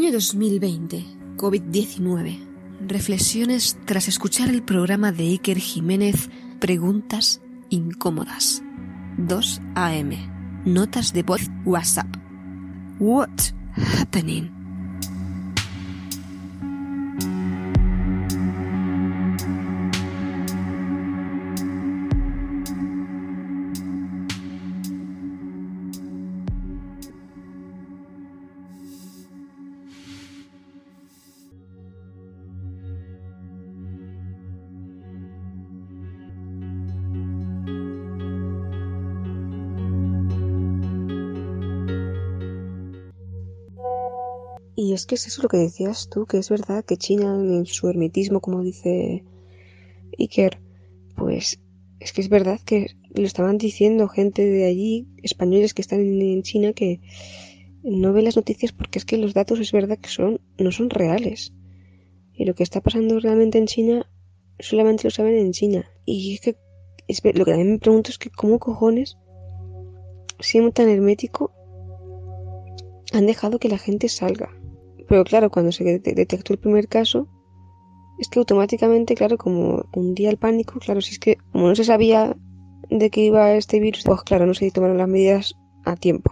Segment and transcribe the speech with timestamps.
[0.00, 1.04] Año 2020,
[1.36, 2.38] COVID-19.
[2.88, 8.62] Reflexiones tras escuchar el programa de Iker Jiménez, Preguntas incómodas.
[9.18, 10.12] 2 AM.
[10.64, 12.08] Notas de voz WhatsApp.
[12.98, 13.28] What
[13.98, 14.59] happening?
[44.82, 47.66] Y es que es eso lo que decías tú, que es verdad que China en
[47.66, 49.26] su hermetismo, como dice
[50.18, 50.58] Iker,
[51.16, 51.60] pues
[51.98, 56.42] es que es verdad que lo estaban diciendo gente de allí, españoles que están en
[56.42, 57.02] China, que
[57.82, 60.88] no ven las noticias porque es que los datos es verdad que son, no son
[60.88, 61.52] reales.
[62.32, 64.10] Y lo que está pasando realmente en China,
[64.60, 65.84] solamente lo saben en China.
[66.06, 69.18] Y es que lo que también me pregunto es que cómo cojones,
[70.38, 71.52] siendo tan hermético,
[73.12, 74.56] han dejado que la gente salga.
[75.10, 77.26] Pero claro, cuando se detectó el primer caso,
[78.20, 81.74] es que automáticamente, claro, como un día el pánico, claro, si es que como no
[81.74, 82.36] se sabía
[82.90, 86.30] de qué iba este virus, pues claro, no se tomaron las medidas a tiempo.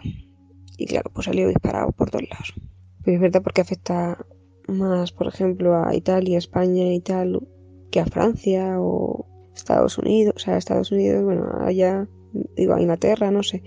[0.77, 2.55] Y claro, pues salió disparado por todos lados.
[3.03, 4.25] Pero es verdad porque afecta
[4.69, 7.49] más, por ejemplo, a Italia, España y tal,
[7.91, 12.07] que a Francia o Estados Unidos, o sea, Estados Unidos, bueno, allá,
[12.55, 13.61] digo, a Inglaterra, no sé.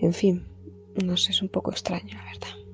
[0.00, 0.44] En fin,
[1.04, 2.65] no sé, es un poco extraño, la verdad.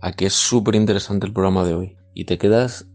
[0.00, 2.86] Aquí es súper interesante el programa de hoy y te quedas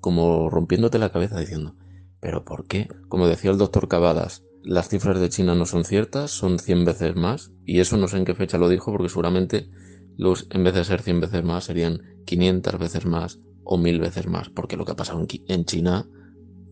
[0.00, 1.74] como rompiéndote la cabeza diciendo,
[2.20, 2.88] ¿pero por qué?
[3.08, 7.16] Como decía el doctor Cavadas, las cifras de China no son ciertas, son 100 veces
[7.16, 9.68] más y eso no sé en qué fecha lo dijo porque seguramente
[10.16, 14.28] los, en vez de ser 100 veces más serían 500 veces más o 1000 veces
[14.28, 16.08] más porque lo que ha pasado en China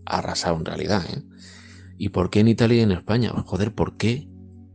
[0.07, 1.05] ha arrasado en realidad.
[1.13, 1.25] ¿eh?
[1.99, 3.33] ¿Y por qué en Italia y en España?
[3.45, 4.29] Joder, ¿por qué?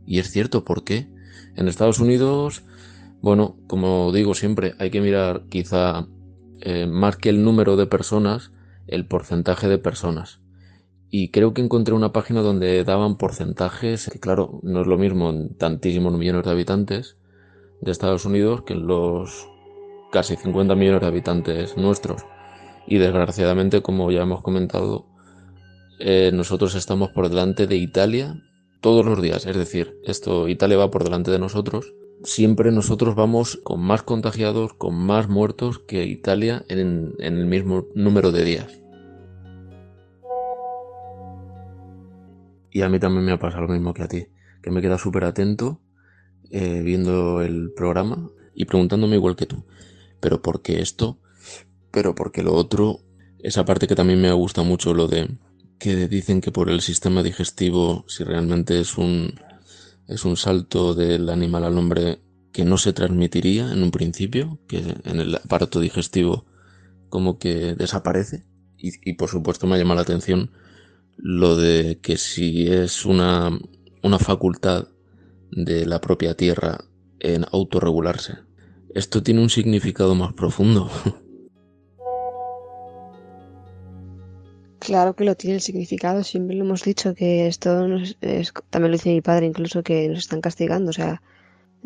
[0.06, 1.10] Y es cierto, ¿por qué?
[1.56, 2.64] En Estados Unidos
[3.26, 6.08] bueno, como digo siempre, hay que mirar quizá
[6.62, 8.52] eh, más que el número de personas,
[8.86, 10.42] el porcentaje de personas.
[11.10, 15.32] Y creo que encontré una página donde daban porcentajes, que claro, no es lo mismo
[15.32, 17.18] en tantísimos millones de habitantes
[17.82, 19.50] de Estados Unidos que en los
[20.12, 22.22] casi 50 millones de habitantes nuestros.
[22.86, 25.08] Y desgraciadamente, como ya hemos comentado,
[26.00, 28.40] eh, nosotros estamos por delante de Italia
[28.82, 29.48] todos los días.
[29.48, 31.92] Es decir, esto, Italia va por delante de nosotros
[32.24, 38.32] siempre nosotros vamos con más contagiados, con más muertos que Italia en, el mismo número
[38.32, 38.82] de días.
[42.72, 44.28] Y a mí también me ha pasado lo mismo que a ti,
[44.62, 45.80] que me queda súper atento
[46.52, 49.66] eh, viendo el programa y preguntándome igual que tú,
[50.20, 51.20] pero ¿por qué esto?
[51.92, 53.00] Pero ¿por qué lo otro?
[53.40, 55.38] Esa parte que también me gusta mucho, lo de
[55.80, 59.36] que dicen que por el sistema digestivo, si realmente es un,
[60.08, 62.20] es un salto del animal al hombre
[62.52, 66.46] que no se transmitiría en un principio, que en el aparato digestivo
[67.10, 68.46] como que desaparece.
[68.78, 70.52] Y, por supuesto me llama la atención
[71.18, 73.58] lo de que si es una,
[74.04, 74.90] una facultad
[75.52, 76.86] de la propia Tierra
[77.20, 78.34] en autorregularse.
[78.94, 80.92] Esto tiene un significado más profundo.
[84.86, 87.88] Claro que lo tiene el significado, siempre lo hemos dicho que esto
[88.22, 91.24] es, también lo dice mi padre incluso que nos están castigando, o sea,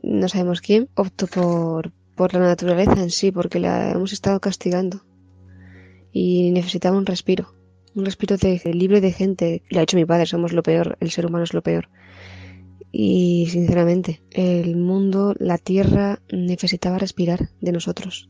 [0.03, 5.05] no sabemos quién optó por, por la naturaleza en sí, porque la hemos estado castigando
[6.11, 7.55] y necesitaba un respiro,
[7.95, 11.09] un respiro de, libre de gente, lo ha hecho mi padre, somos lo peor, el
[11.09, 11.87] ser humano es lo peor.
[12.91, 18.29] Y sinceramente, el mundo, la tierra necesitaba respirar de nosotros.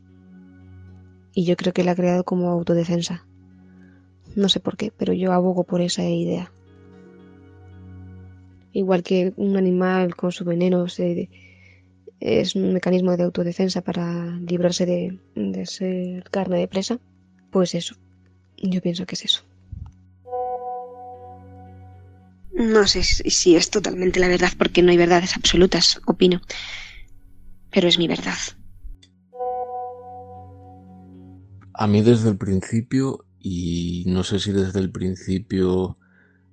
[1.34, 3.26] Y yo creo que la ha creado como autodefensa.
[4.36, 6.52] No sé por qué, pero yo abogo por esa idea.
[8.72, 10.86] Igual que un animal con su veneno
[12.20, 17.00] es un mecanismo de autodefensa para librarse de, de ser carne de presa,
[17.50, 17.96] pues eso.
[18.56, 19.42] Yo pienso que es eso.
[22.52, 26.40] No sé si es totalmente la verdad porque no hay verdades absolutas, opino.
[27.70, 28.36] Pero es mi verdad.
[31.72, 35.98] A mí desde el principio y no sé si desde el principio,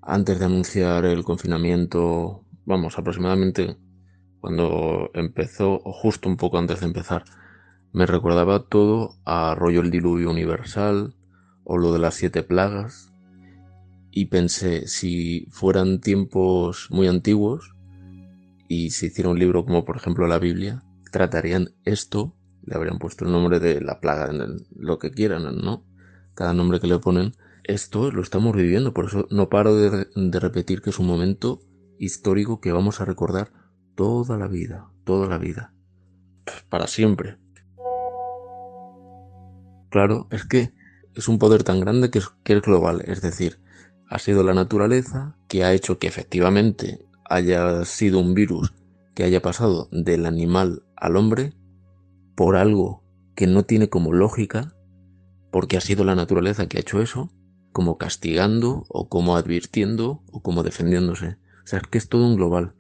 [0.02, 3.78] antes de anunciar el confinamiento, vamos, aproximadamente
[4.40, 7.26] cuando empezó, o justo un poco antes de empezar,
[7.92, 11.16] me recordaba todo a rollo el diluvio universal
[11.64, 13.12] o lo de las siete plagas
[14.12, 17.74] y pensé si fueran tiempos muy antiguos
[18.68, 23.26] y se hiciera un libro como por ejemplo la Biblia, tratarían esto, le habrían puesto
[23.26, 24.30] el nombre de la plaga,
[24.76, 25.84] lo que quieran, ¿no?
[26.38, 30.40] Cada nombre que le ponen, esto lo estamos viviendo, por eso no paro de, de
[30.40, 31.62] repetir que es un momento
[31.98, 33.52] histórico que vamos a recordar
[33.96, 35.74] toda la vida, toda la vida,
[36.70, 37.40] para siempre.
[39.90, 40.76] Claro, es que
[41.16, 43.60] es un poder tan grande que es, que es global, es decir,
[44.08, 48.76] ha sido la naturaleza que ha hecho que efectivamente haya sido un virus
[49.16, 51.56] que haya pasado del animal al hombre
[52.36, 53.04] por algo
[53.36, 54.76] que no tiene como lógica,
[55.58, 57.32] porque ha sido la naturaleza que ha hecho eso,
[57.72, 61.40] como castigando o como advirtiendo o como defendiéndose.
[61.64, 62.76] O sea, es que es todo un global.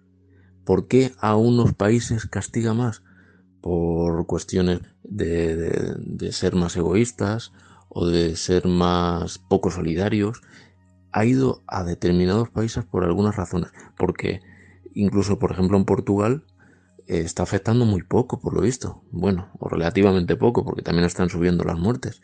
[0.63, 3.01] ¿Por qué a unos países castiga más?
[3.62, 7.51] Por cuestiones de, de ser más egoístas
[7.89, 10.41] o de ser más poco solidarios
[11.12, 14.41] ha ido a determinados países por algunas razones, porque
[14.94, 16.44] incluso, por ejemplo, en Portugal
[17.07, 19.01] eh, está afectando muy poco, por lo visto.
[19.09, 22.21] Bueno, o relativamente poco, porque también están subiendo las muertes.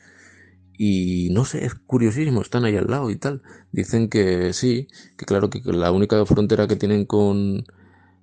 [0.78, 3.42] Y no sé, es curiosísimo, están ahí al lado y tal.
[3.72, 4.88] Dicen que sí,
[5.18, 7.66] que claro que la única frontera que tienen con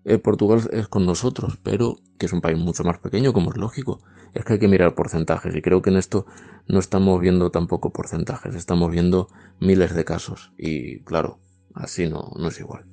[0.05, 3.57] eh, Portugal es con nosotros, pero que es un país mucho más pequeño, como es
[3.57, 4.01] lógico.
[4.35, 6.27] Es que hay que mirar porcentajes y creo que en esto
[6.67, 11.39] no estamos viendo tampoco porcentajes, estamos viendo miles de casos y claro,
[11.75, 12.85] así no, no es igual.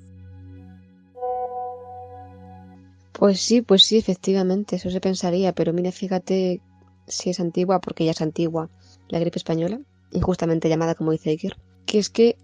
[3.12, 6.60] Pues sí, pues sí, efectivamente, eso se pensaría, pero mire, fíjate
[7.06, 8.68] si es antigua, porque ya es antigua,
[9.08, 9.80] la gripe española,
[10.12, 11.56] injustamente llamada como dice Iker,
[11.86, 12.36] que es que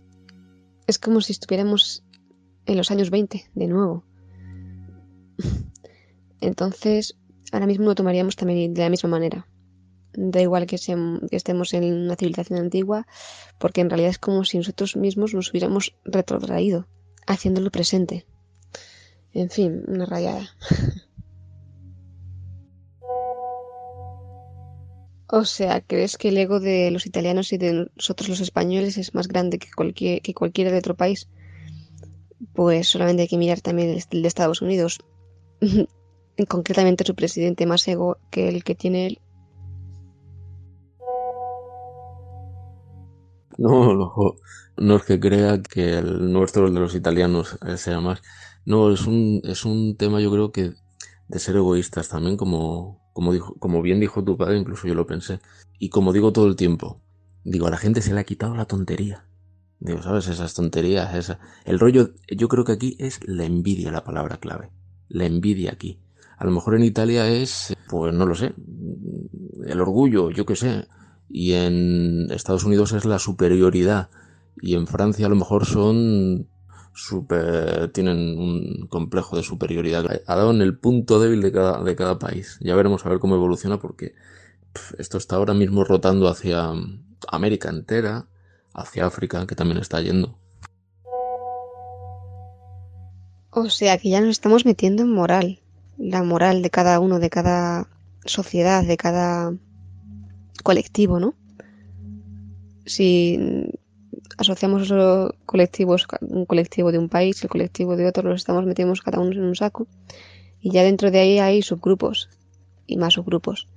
[0.87, 2.05] es como si estuviéramos
[2.67, 4.05] en los años 20 de nuevo.
[6.41, 7.17] Entonces,
[7.53, 9.47] ahora mismo lo tomaríamos también de la misma manera.
[10.13, 10.77] Da igual que,
[11.31, 13.07] estemos en una civilización antigua,
[13.59, 16.87] porque en realidad es como si nosotros mismos nos hubiéramos retrotraído,
[17.27, 18.27] haciéndolo presente.
[19.33, 20.49] En fin, una rayada.
[25.29, 29.15] o sea, ¿crees que el ego de los italianos y de nosotros los españoles es
[29.15, 31.29] más grande que, cualquier, que cualquiera de otro país?
[32.53, 34.99] Pues solamente hay que mirar también el de Estados Unidos.
[36.49, 39.21] concretamente su presidente más ego que el que tiene él.
[43.57, 44.13] No, no,
[44.77, 48.21] no es que crea que el nuestro, el de los italianos, eh, sea más.
[48.65, 50.73] No, es un, es un tema yo creo que
[51.29, 55.07] de ser egoístas también, como, como, dijo, como bien dijo tu padre, incluso yo lo
[55.07, 55.41] pensé.
[55.79, 57.01] Y como digo todo el tiempo,
[57.45, 59.25] digo, a la gente se le ha quitado la tontería.
[59.81, 60.29] Digo, ¿sabes?
[60.29, 61.39] Esas tonterías, esa...
[61.65, 64.71] El rollo, yo creo que aquí es la envidia la palabra clave.
[65.09, 66.01] La envidia aquí.
[66.37, 68.53] A lo mejor en Italia es, pues no lo sé,
[69.67, 70.89] el orgullo, yo qué sé.
[71.29, 74.11] Y en Estados Unidos es la superioridad.
[74.61, 76.49] Y en Francia a lo mejor son
[76.95, 80.23] super, tienen un complejo de superioridad.
[80.27, 82.59] Ha dado en el punto débil de cada, de cada país.
[82.61, 84.15] Ya veremos a ver cómo evoluciona porque
[84.99, 86.73] esto está ahora mismo rotando hacia
[87.29, 88.27] América entera,
[88.73, 90.39] hacia África, que también está yendo.
[93.51, 95.61] O sea que ya nos estamos metiendo en moral
[95.97, 97.89] la moral de cada uno, de cada
[98.25, 99.53] sociedad, de cada
[100.63, 101.35] colectivo, ¿no?
[102.85, 103.39] Si
[104.39, 108.95] asociamos los colectivos, un colectivo de un país, el colectivo de otro, los estamos metiendo
[109.05, 109.87] cada uno en un saco
[110.61, 112.29] y ya dentro de ahí hay subgrupos
[112.87, 113.69] y más subgrupos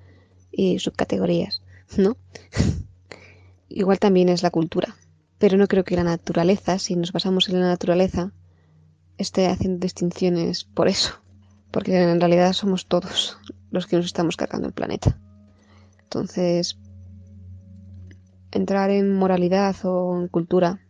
[0.52, 1.62] y subcategorías,
[1.98, 2.18] ¿no?
[3.70, 4.96] Igual también es la cultura,
[5.38, 8.32] pero no creo que la naturaleza, si nos basamos en la naturaleza,
[9.18, 11.20] esté haciendo distinciones por eso
[11.72, 13.38] porque en realidad somos todos
[13.72, 15.18] los que nos estamos cargando el planeta.
[16.04, 16.78] Entonces,
[18.58, 20.82] entrar en moralidad o en cultura,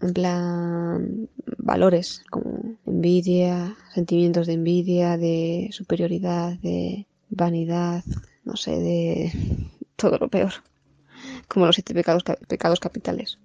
[0.00, 8.02] en plan valores como envidia, sentimientos de envidia, de superioridad, de vanidad,
[8.44, 9.32] no sé, de
[9.96, 10.52] todo lo peor,
[11.48, 13.38] como los siete pecados, pecados capitales.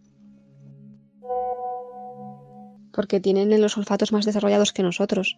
[2.93, 5.37] Porque tienen los olfatos más desarrollados que nosotros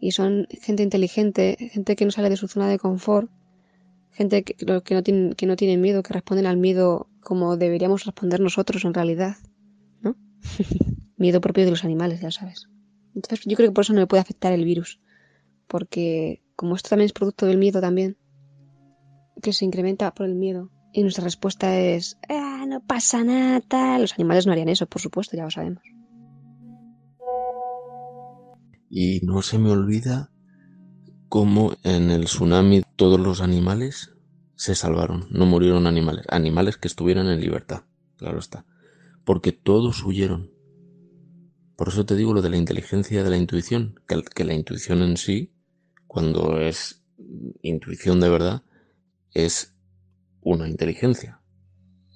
[0.00, 3.30] y son gente inteligente, gente que no sale de su zona de confort,
[4.10, 8.06] gente que, que, no, tiene, que no tiene miedo, que responden al miedo como deberíamos
[8.06, 9.36] responder nosotros en realidad,
[10.00, 10.16] ¿no?
[11.18, 12.70] miedo propio de los animales, ya sabes.
[13.14, 14.98] Entonces yo creo que por eso no me puede afectar el virus,
[15.66, 18.16] porque como esto también es producto del miedo también,
[19.42, 24.14] que se incrementa por el miedo, y nuestra respuesta es, ah, no pasa nada, los
[24.14, 25.82] animales no harían eso, por supuesto, ya lo sabemos.
[28.88, 30.30] Y no se me olvida
[31.28, 34.14] cómo en el tsunami todos los animales
[34.58, 37.84] se salvaron, no murieron animales, animales que estuvieran en libertad,
[38.16, 38.66] claro está,
[39.24, 40.50] porque todos huyeron.
[41.76, 45.16] Por eso te digo lo de la inteligencia de la intuición, que, la intuición en
[45.16, 45.52] sí,
[46.08, 47.04] cuando es
[47.62, 48.64] intuición de verdad,
[49.32, 49.76] es
[50.40, 51.40] una inteligencia.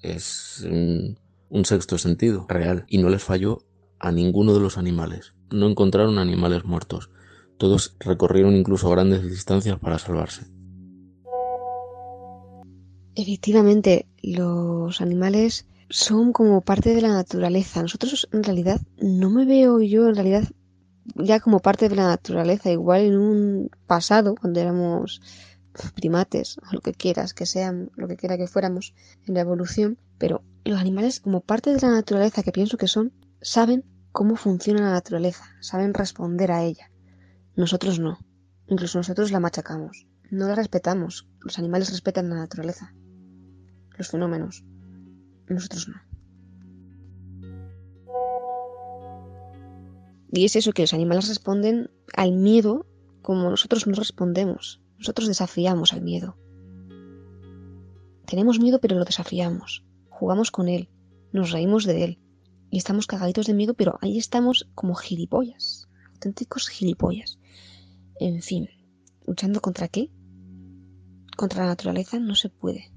[0.01, 2.83] Es un sexto sentido real.
[2.89, 3.65] Y no les falló
[3.99, 5.33] a ninguno de los animales.
[5.49, 7.09] No encontraron animales muertos.
[7.57, 10.51] Todos recorrieron incluso grandes distancias para salvarse.
[13.15, 17.81] Efectivamente, los animales son como parte de la naturaleza.
[17.81, 20.43] Nosotros en realidad no me veo yo en realidad
[21.15, 25.21] ya como parte de la naturaleza, igual en un pasado, cuando éramos
[25.95, 28.93] primates, o lo que quieras, que sean, lo que quiera que fuéramos
[29.27, 33.11] en la evolución, pero los animales como parte de la naturaleza que pienso que son,
[33.41, 36.91] saben cómo funciona la naturaleza, saben responder a ella.
[37.55, 38.19] Nosotros no.
[38.67, 40.07] Incluso nosotros la machacamos.
[40.31, 41.27] No la respetamos.
[41.41, 42.93] Los animales respetan la naturaleza.
[44.03, 44.65] Los fenómenos.
[45.47, 45.95] Nosotros no.
[50.33, 52.85] Y es eso que los animales responden al miedo
[53.21, 54.81] como nosotros no respondemos.
[54.97, 56.35] Nosotros desafiamos al miedo.
[58.25, 59.85] Tenemos miedo pero lo desafiamos.
[60.09, 60.89] Jugamos con él.
[61.31, 62.19] Nos reímos de él.
[62.69, 65.87] Y estamos cagaditos de miedo pero ahí estamos como gilipollas.
[66.11, 67.39] Auténticos gilipollas.
[68.19, 68.67] En fin.
[69.25, 70.11] ¿Luchando contra qué?
[71.37, 72.91] Contra la naturaleza no se puede.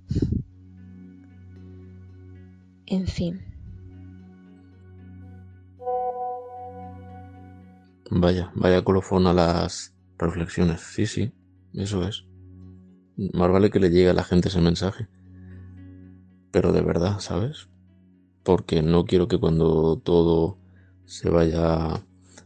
[2.87, 3.41] En fin.
[8.11, 10.81] Vaya, vaya colofón a las reflexiones.
[10.81, 11.33] Sí, sí,
[11.75, 12.25] eso es.
[13.17, 15.09] Más vale que le llegue a la gente ese mensaje.
[16.53, 17.69] Pero de verdad, ¿sabes?
[18.45, 20.59] Porque no quiero que cuando todo
[21.05, 22.05] se vaya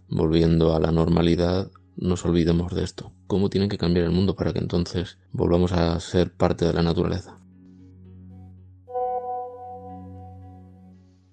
[0.08, 3.12] volviendo a la normalidad nos olvidemos de esto.
[3.26, 6.82] ¿Cómo tiene que cambiar el mundo para que entonces volvamos a ser parte de la
[6.82, 7.39] naturaleza?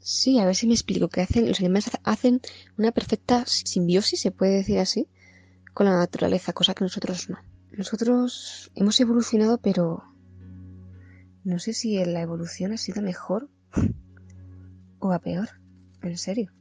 [0.10, 1.10] Sí, a ver si me explico.
[1.10, 2.40] Que hacen, los animales hacen
[2.78, 5.10] una perfecta simbiosis, se puede decir así,
[5.74, 7.38] con la naturaleza, cosa que nosotros no.
[7.74, 10.06] Nosotros hemos evolucionado, pero
[11.44, 13.50] no sé si la evolución ha sido mejor
[15.00, 15.50] o a peor.
[16.02, 16.54] En serio.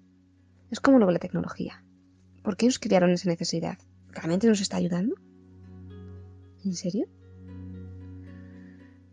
[0.72, 1.84] Es como lo de la tecnología.
[2.42, 3.78] ¿Por qué nos crearon esa necesidad?
[4.10, 5.14] ¿Realmente nos está ayudando?
[6.64, 7.06] ¿En serio?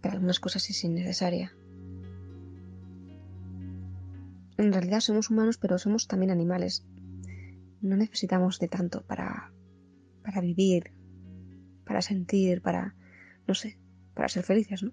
[0.01, 1.53] Para algunas cosas es innecesaria
[4.57, 6.85] en realidad somos humanos, pero somos también animales.
[7.81, 9.51] No necesitamos de tanto para,
[10.23, 10.93] para vivir,
[11.85, 12.95] para sentir, para,
[13.47, 13.77] no sé,
[14.13, 14.91] para ser felices, ¿no?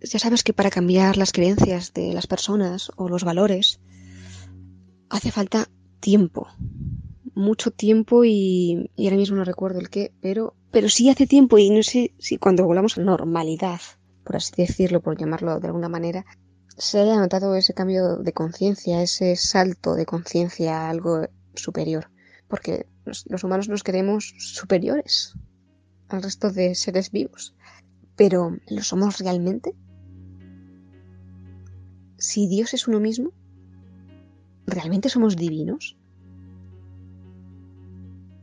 [0.00, 3.80] Ya sabes que para cambiar las creencias de las personas o los valores
[5.10, 5.68] hace falta
[6.00, 6.46] tiempo,
[7.34, 11.58] mucho tiempo y, y ahora mismo no recuerdo el qué, pero, pero sí hace tiempo
[11.58, 13.80] y no sé si cuando volvamos a normalidad
[14.28, 16.26] por así decirlo, por llamarlo de alguna manera,
[16.76, 22.10] se haya notado ese cambio de conciencia, ese salto de conciencia a algo superior.
[22.46, 25.32] Porque los humanos nos queremos superiores
[26.08, 27.54] al resto de seres vivos.
[28.16, 29.74] Pero, ¿lo somos realmente?
[32.18, 33.32] Si Dios es uno mismo,
[34.66, 35.96] ¿realmente somos divinos?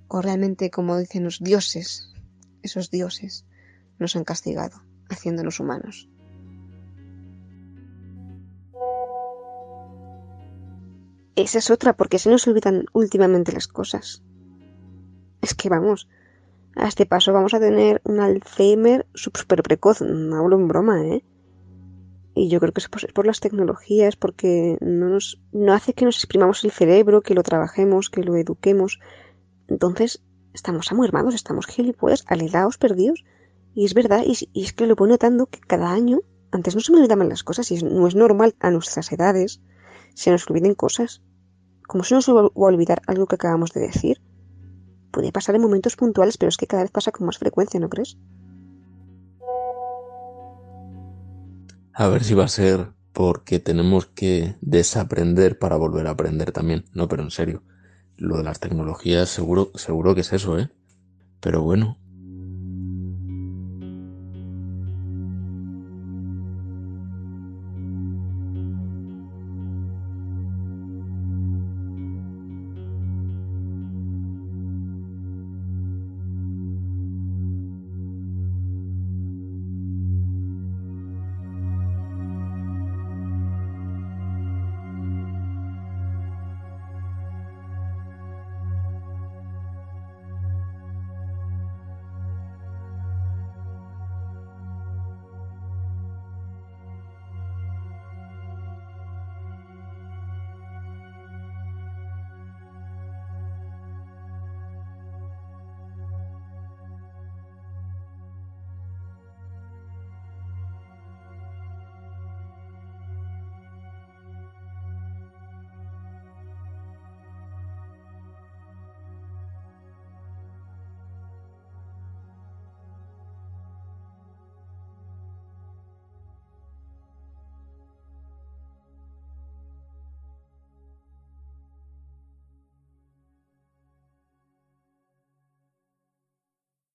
[0.08, 2.12] ¿O realmente, como dicen los dioses,
[2.64, 3.46] esos dioses,
[4.00, 4.82] nos han castigado?
[5.16, 6.10] Haciéndonos humanos.
[11.36, 14.24] Esa es otra, porque se nos olvidan últimamente las cosas.
[15.42, 16.08] Es que vamos,
[16.76, 21.26] a este paso vamos a tener un Alzheimer súper precoz, no hablo en broma, ¿eh?
[22.34, 26.18] Y yo creo que es por, las tecnologías, porque no, nos, no hace que nos
[26.18, 29.00] exprimamos el cerebro, que lo trabajemos, que lo eduquemos.
[29.70, 30.22] Entonces,
[30.54, 33.24] estamos amuermados, estamos gilipollas, aledaos, perdidos.
[33.76, 36.94] Y es verdad, y, es que lo voy notando que cada año, antes no se
[36.94, 39.62] me olvidaban las cosas, y no es normal a nuestras edades,
[40.14, 41.22] se nos olviden cosas.
[41.86, 44.22] Como se nos va a olvidar algo que acabamos de decir?
[45.12, 47.90] Puede pasar en momentos puntuales, pero es que cada vez pasa con más frecuencia, ¿no
[47.90, 48.18] crees?
[51.94, 56.86] A ver si va a ser porque tenemos que desaprender para volver a aprender también.
[56.94, 57.64] No, pero en serio,
[58.18, 60.70] lo de las tecnologías seguro, seguro que es eso, ¿eh?
[61.40, 61.98] Pero bueno,